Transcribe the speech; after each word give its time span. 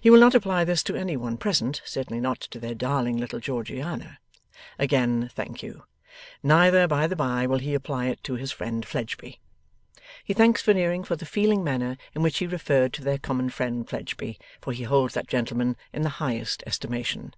He 0.00 0.08
will 0.08 0.18
not 0.18 0.34
apply 0.34 0.64
this 0.64 0.82
to 0.84 0.96
any 0.96 1.14
one 1.14 1.36
present; 1.36 1.82
certainly 1.84 2.20
not 2.22 2.40
to 2.40 2.58
their 2.58 2.74
darling 2.74 3.18
little 3.18 3.38
Georgiana. 3.38 4.18
Again 4.78 5.28
thank 5.34 5.62
you! 5.62 5.82
Neither, 6.42 6.86
by 6.88 7.06
the 7.06 7.14
by, 7.16 7.46
will 7.46 7.58
he 7.58 7.74
apply 7.74 8.06
it 8.06 8.22
to 8.24 8.36
his 8.36 8.50
friend 8.50 8.86
Fledgeby. 8.86 9.40
He 10.24 10.32
thanks 10.32 10.62
Veneering 10.62 11.04
for 11.04 11.16
the 11.16 11.26
feeling 11.26 11.62
manner 11.62 11.98
in 12.14 12.22
which 12.22 12.38
he 12.38 12.46
referred 12.46 12.94
to 12.94 13.04
their 13.04 13.18
common 13.18 13.50
friend 13.50 13.86
Fledgeby, 13.86 14.38
for 14.62 14.72
he 14.72 14.84
holds 14.84 15.12
that 15.12 15.28
gentleman 15.28 15.76
in 15.92 16.00
the 16.00 16.08
highest 16.16 16.62
estimation. 16.66 17.34